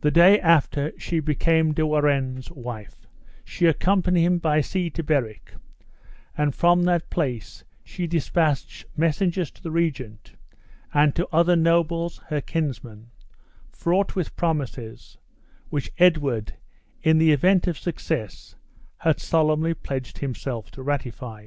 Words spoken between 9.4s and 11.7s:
to the regent, and to other